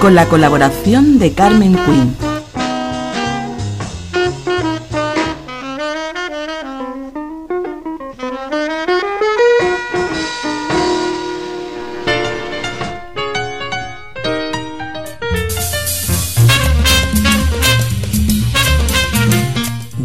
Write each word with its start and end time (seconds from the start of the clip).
con 0.00 0.14
la 0.14 0.26
colaboración 0.26 1.18
de 1.18 1.32
Carmen 1.32 1.74
Quinn. 1.74 2.16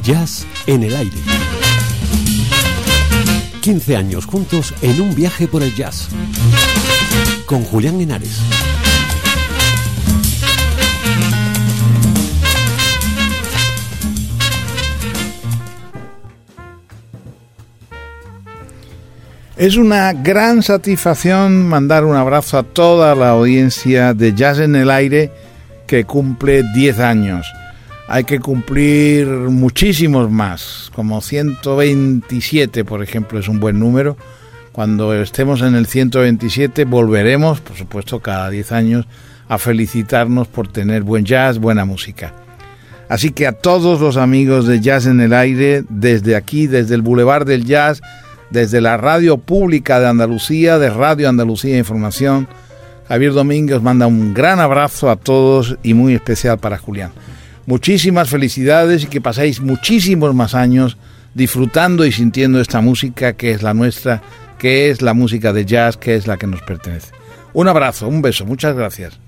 Jazz 0.02 0.46
en 0.66 0.84
el 0.84 0.96
aire. 0.96 1.12
15 3.62 3.96
años 3.96 4.26
juntos 4.26 4.74
en 4.82 5.02
un 5.02 5.14
viaje 5.16 5.48
por 5.48 5.62
el 5.62 5.74
jazz. 5.76 6.10
Con 7.46 7.64
Julián 7.64 8.02
Henares. 8.02 8.40
Es 19.56 19.78
una 19.78 20.14
gran 20.14 20.64
satisfacción 20.64 21.68
mandar 21.68 22.06
un 22.06 22.16
abrazo 22.16 22.58
a 22.58 22.64
toda 22.64 23.14
la 23.14 23.30
audiencia 23.30 24.16
de 24.16 24.34
Jazz 24.34 24.58
en 24.58 24.76
el 24.76 24.90
Aire 24.90 25.30
que 25.86 26.06
cumple 26.06 26.64
10 26.74 27.00
años. 27.00 27.46
Hay 28.08 28.24
que 28.24 28.40
cumplir 28.40 29.28
muchísimos 29.28 30.32
más, 30.32 30.92
como 30.96 31.22
127 31.22 32.84
por 32.84 33.04
ejemplo 33.04 33.38
es 33.38 33.48
un 33.48 33.60
buen 33.60 33.78
número. 33.78 34.18
Cuando 34.72 35.14
estemos 35.14 35.62
en 35.62 35.76
el 35.76 35.86
127 35.86 36.86
volveremos, 36.86 37.62
por 37.62 37.78
supuesto 37.78 38.22
cada 38.22 38.50
10 38.50 38.72
años, 38.72 39.06
a 39.48 39.60
felicitarnos 39.60 40.48
por 40.48 40.68
tener 40.68 41.04
buen 41.04 41.26
jazz, 41.26 41.60
buena 41.60 41.86
música. 41.86 42.34
Así 43.08 43.30
que 43.30 43.46
a 43.46 43.52
todos 43.52 44.02
los 44.02 44.18
amigos 44.18 44.66
de 44.66 44.80
Jazz 44.80 45.06
en 45.06 45.22
el 45.22 45.34
Aire, 45.34 45.84
desde 45.90 46.36
aquí, 46.36 46.66
desde 46.66 46.96
el 46.96 47.04
Boulevard 47.04 47.46
del 47.46 47.66
Jazz, 47.66 48.02
desde 48.54 48.82
la 48.82 48.98
Radio 48.98 49.40
Pública 49.40 50.00
de 50.00 50.08
Andalucía, 50.08 50.78
de 50.78 50.92
Radio 50.92 51.28
Andalucía 51.28 51.76
Información, 51.76 52.48
Javier 53.08 53.34
Domínguez 53.34 53.82
manda 53.82 54.06
un 54.06 54.36
gran 54.36 54.60
abrazo 54.60 55.10
a 55.10 55.16
todos 55.16 55.76
y 55.82 55.96
muy 55.96 56.14
especial 56.14 56.60
para 56.60 56.78
Julián. 56.78 57.12
Muchísimas 57.66 58.30
felicidades 58.30 59.04
y 59.04 59.08
que 59.08 59.22
paséis 59.22 59.60
muchísimos 59.60 60.36
más 60.36 60.54
años 60.54 60.98
disfrutando 61.34 62.06
y 62.06 62.12
sintiendo 62.12 62.62
esta 62.62 62.80
música 62.80 63.34
que 63.34 63.50
es 63.50 63.64
la 63.64 63.74
nuestra, 63.74 64.22
que 64.60 64.92
es 64.92 65.02
la 65.02 65.16
música 65.16 65.52
de 65.52 65.66
jazz, 65.66 65.98
que 65.98 66.14
es 66.14 66.28
la 66.28 66.38
que 66.38 66.46
nos 66.46 66.62
pertenece. 66.62 67.08
Un 67.54 67.68
abrazo, 67.68 68.08
un 68.08 68.22
beso, 68.22 68.46
muchas 68.46 68.76
gracias. 68.76 69.20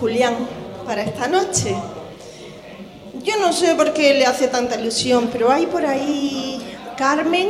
Julián 0.00 0.34
para 0.86 1.02
esta 1.02 1.28
noche. 1.28 1.74
Yo 3.22 3.36
no 3.40 3.52
sé 3.52 3.74
por 3.74 3.92
qué 3.92 4.14
le 4.14 4.26
hace 4.26 4.48
tanta 4.48 4.80
ilusión, 4.80 5.28
pero 5.32 5.50
hay 5.50 5.66
por 5.66 5.84
ahí 5.84 6.62
Carmen 6.96 7.48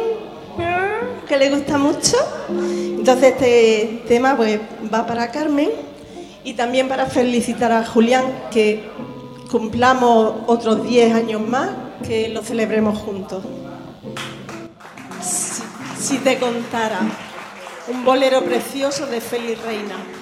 que 1.29 1.37
le 1.37 1.51
gusta 1.51 1.79
mucho. 1.79 2.17
Entonces 2.49 3.33
este 3.35 4.03
tema 4.09 4.37
pues 4.37 4.61
va 4.93 5.07
para 5.07 5.31
Carmen 5.31 5.71
y 6.43 6.55
también 6.55 6.89
para 6.89 7.07
felicitar 7.07 7.71
a 7.71 7.85
Julián 7.85 8.25
que 8.51 8.89
cumplamos 9.51 10.35
otros 10.47 10.83
10 10.87 11.15
años 11.15 11.41
más, 11.47 11.71
que 12.07 12.29
lo 12.31 12.43
celebremos 12.43 12.99
juntos. 12.99 13.43
si 16.01 16.19
te 16.19 16.39
contara 16.39 17.01
un 17.89 18.05
bolero 18.05 18.43
precioso 18.45 19.07
de 19.07 19.21
Félix 19.21 19.63
Reina. 19.63 20.18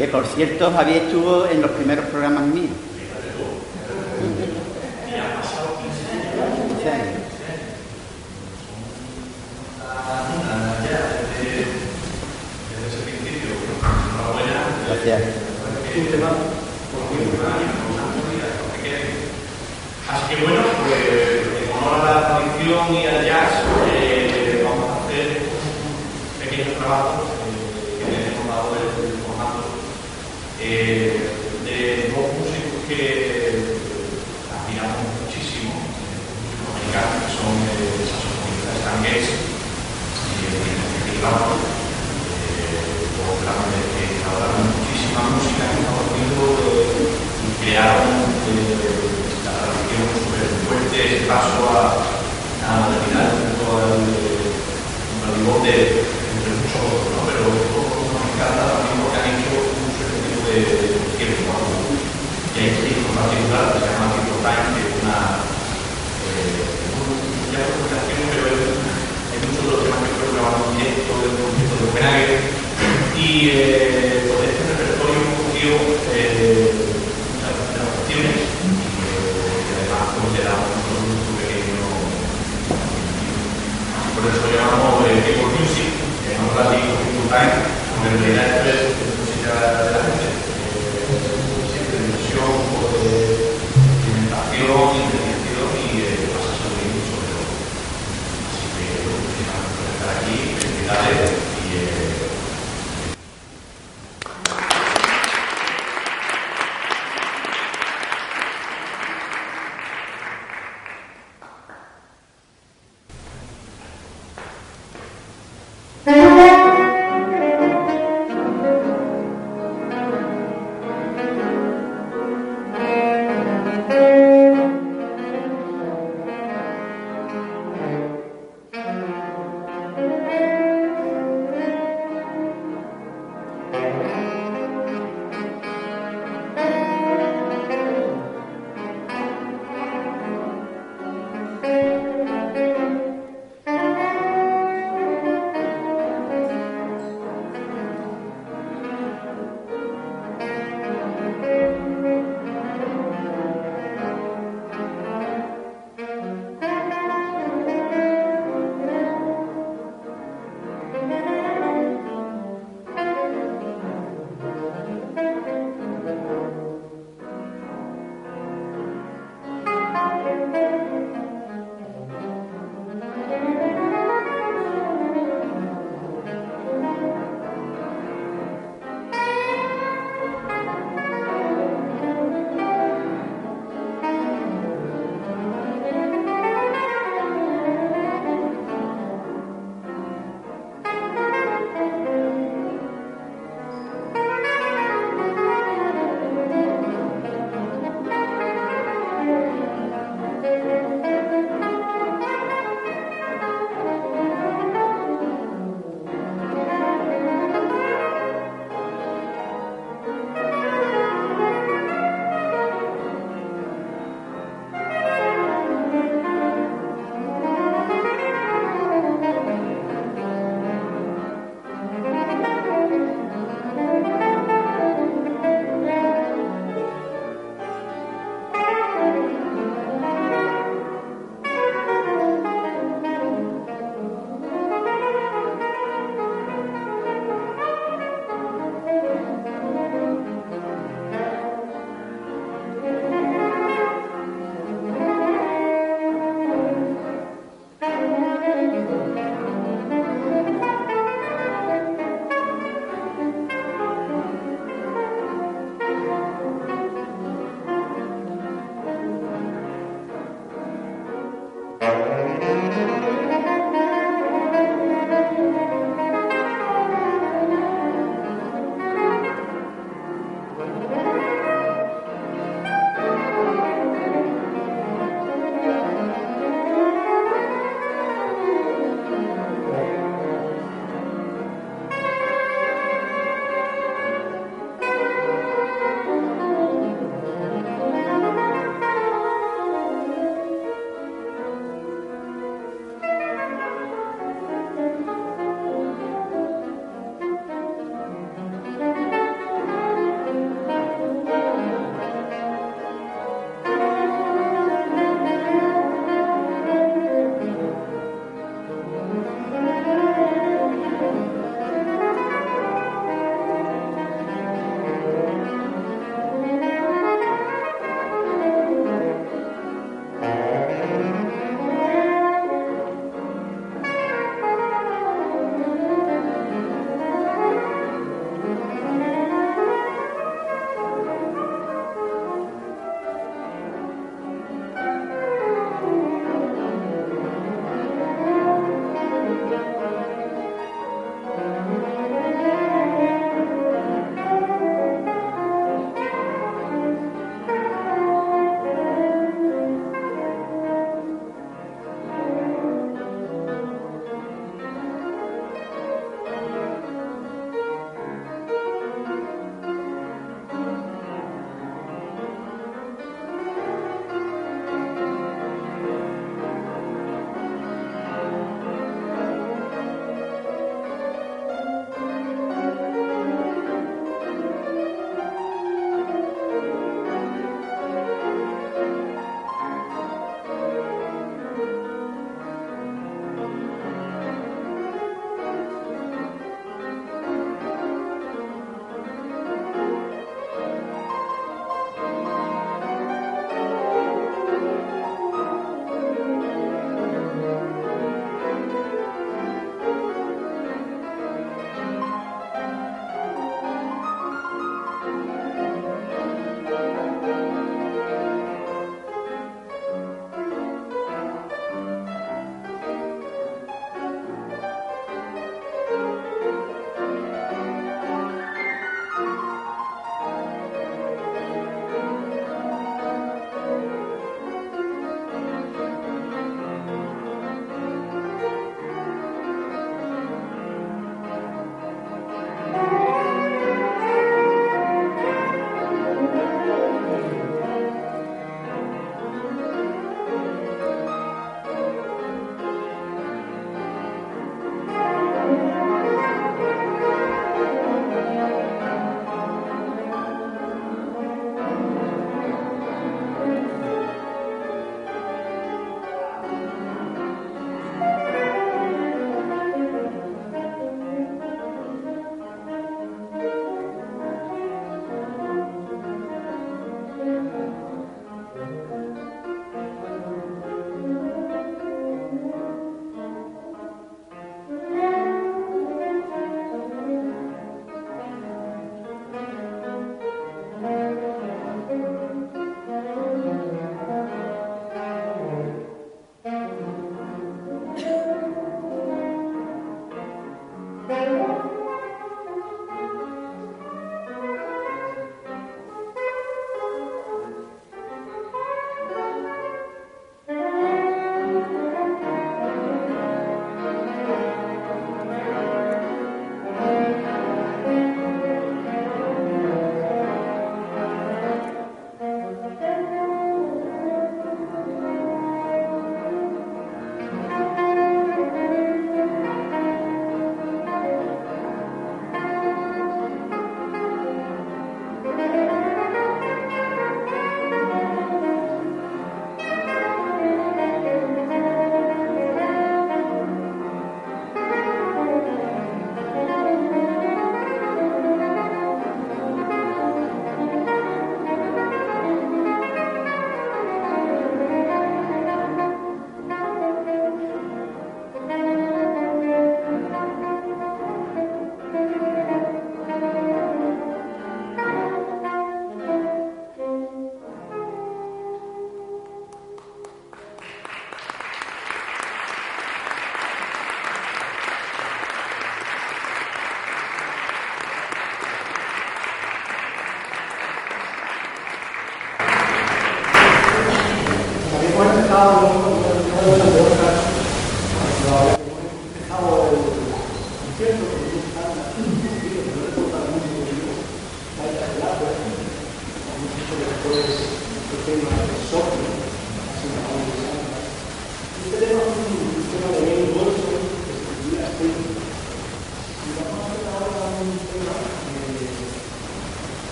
que 0.00 0.08
por 0.08 0.24
cierto 0.24 0.72
Javier 0.72 1.02
estuvo 1.02 1.44
en 1.46 1.60
los 1.60 1.70
primeros 1.72 2.06
programas 2.06 2.46
míos. 2.46 2.70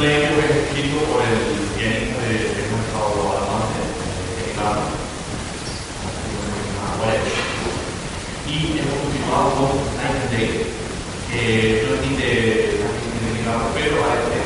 leve 0.00 0.26
es 0.38 0.56
escrito 0.56 0.98
por 1.10 1.22
el 1.22 1.42
bien 1.76 2.14
de, 2.14 2.30
de 2.54 2.62
nuestro 2.70 3.02
eh, 7.04 7.20
y 8.46 8.78
hemos 8.78 8.96
continuado 9.02 9.48
con 9.54 9.70
Night 9.96 10.22
Day, 10.30 10.50
que 11.30 11.40
es 11.78 11.88
un 11.90 12.16
de 12.16 12.78
la 13.44 13.54
pero 13.74 13.96
a 14.04 14.14
este 14.14 14.37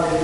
la 0.00 0.23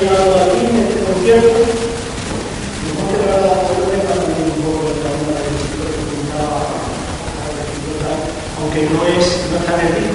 llegado 0.00 0.32
aquí 0.34 0.64
en 0.64 0.76
este 0.80 1.04
concierto, 1.04 1.60
también 4.08 4.48
un 4.48 4.64
poco 4.64 4.88
de 4.88 5.04
la 5.04 5.12
de 5.12 5.44
aunque 8.60 8.80
no 8.88 9.00
es, 9.06 9.24
no 9.50 9.56
está 9.58 9.72
en 9.80 9.86
el 9.96 10.09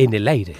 en 0.00 0.14
el 0.14 0.28
aire. 0.28 0.54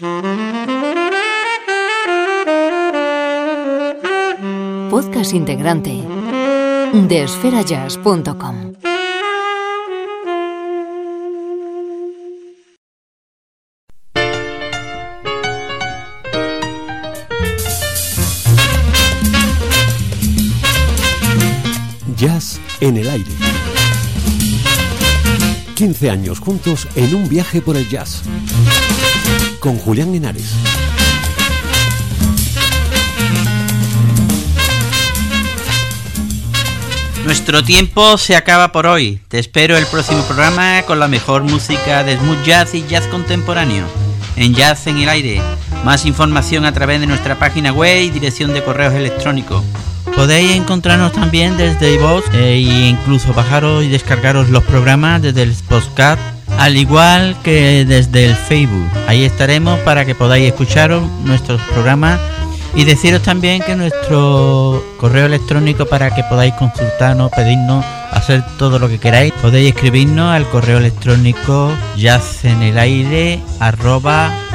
Podcast 4.90 5.32
integrante 5.32 6.02
de 6.92 7.22
esferajazz.com. 7.22 8.74
Jazz 22.16 22.60
en 22.82 22.98
el 22.98 23.08
aire. 23.08 23.30
15 25.76 26.10
años 26.10 26.40
juntos 26.40 26.86
en 26.94 27.14
un 27.14 27.26
viaje 27.26 27.62
por 27.62 27.74
el 27.74 27.88
jazz 27.88 28.22
con 29.60 29.78
Julián 29.78 30.14
Henares. 30.14 30.54
Nuestro 37.24 37.62
tiempo 37.62 38.18
se 38.18 38.34
acaba 38.34 38.72
por 38.72 38.86
hoy. 38.86 39.20
Te 39.28 39.38
espero 39.38 39.76
el 39.76 39.86
próximo 39.86 40.22
programa 40.24 40.82
con 40.82 40.98
la 40.98 41.06
mejor 41.06 41.42
música 41.42 42.02
de 42.02 42.16
smooth 42.16 42.42
jazz 42.44 42.74
y 42.74 42.84
jazz 42.88 43.06
contemporáneo. 43.06 43.84
En 44.36 44.54
Jazz 44.54 44.86
en 44.86 44.98
el 44.98 45.08
Aire. 45.08 45.42
Más 45.84 46.06
información 46.06 46.64
a 46.64 46.72
través 46.72 47.00
de 47.00 47.06
nuestra 47.06 47.38
página 47.38 47.72
web 47.72 48.02
y 48.02 48.10
dirección 48.10 48.52
de 48.52 48.64
correos 48.64 48.94
electrónicos. 48.94 49.62
Podéis 50.16 50.52
encontrarnos 50.52 51.12
también 51.12 51.56
desde 51.56 51.94
iVoox 51.94 52.34
e 52.34 52.58
incluso 52.58 53.32
bajaros 53.34 53.84
y 53.84 53.88
descargaros 53.88 54.48
los 54.48 54.64
programas 54.64 55.22
desde 55.22 55.42
el 55.42 55.54
podcast 55.68 56.20
al 56.60 56.76
igual 56.76 57.36
que 57.42 57.86
desde 57.86 58.26
el 58.26 58.36
Facebook. 58.36 58.90
Ahí 59.08 59.24
estaremos 59.24 59.78
para 59.80 60.04
que 60.04 60.14
podáis 60.14 60.46
escuchar 60.46 60.90
nuestros 61.24 61.58
programas 61.72 62.20
y 62.74 62.84
deciros 62.84 63.22
también 63.22 63.62
que 63.62 63.74
nuestro 63.74 64.84
correo 64.98 65.24
electrónico 65.24 65.86
para 65.86 66.14
que 66.14 66.22
podáis 66.24 66.52
consultarnos, 66.54 67.30
pedirnos, 67.32 67.82
hacer 68.12 68.44
todo 68.58 68.78
lo 68.78 68.90
que 68.90 68.98
queráis, 68.98 69.32
podéis 69.40 69.74
escribirnos 69.74 70.34
al 70.34 70.46
correo 70.50 70.76
electrónico 70.76 71.72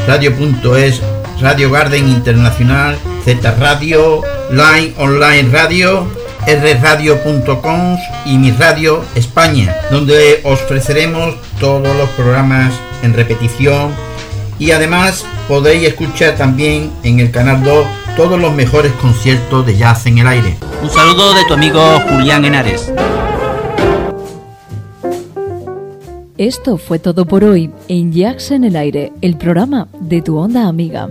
Radio.es, 0.07 1.03
Radio 1.39 1.69
Garden 1.69 2.09
Internacional, 2.09 2.97
Z 3.23 3.51
Radio, 3.59 4.23
Line 4.49 4.95
Online 4.97 5.47
Radio, 5.51 6.07
rradio.com 6.55 7.97
y 8.25 8.37
Mi 8.37 8.51
Radio 8.51 9.03
España, 9.15 9.75
donde 9.91 10.41
os 10.43 10.61
ofreceremos 10.61 11.35
todos 11.59 11.95
los 11.97 12.09
programas 12.11 12.73
en 13.03 13.13
repetición 13.13 13.91
y 14.57 14.71
además 14.71 15.25
podéis 15.47 15.89
escuchar 15.89 16.35
también 16.35 16.91
en 17.03 17.19
el 17.19 17.31
canal 17.31 17.63
2 17.63 17.85
todos 18.15 18.39
los 18.39 18.53
mejores 18.53 18.91
conciertos 18.93 19.65
de 19.65 19.77
jazz 19.77 20.05
en 20.05 20.17
el 20.17 20.27
aire. 20.27 20.57
Un 20.81 20.89
saludo 20.89 21.33
de 21.33 21.45
tu 21.45 21.53
amigo 21.53 21.81
Julián 22.09 22.45
Henares. 22.45 22.91
Esto 26.37 26.77
fue 26.77 26.99
todo 26.99 27.25
por 27.25 27.43
hoy 27.43 27.71
en 27.87 28.11
Jazz 28.13 28.51
en 28.51 28.63
el 28.63 28.75
Aire, 28.75 29.11
el 29.21 29.37
programa 29.37 29.87
de 29.99 30.21
tu 30.21 30.37
onda 30.37 30.67
amiga. 30.67 31.09